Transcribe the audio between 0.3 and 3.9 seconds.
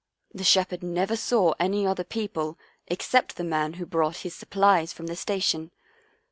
The shepherd never saw any other people except the man who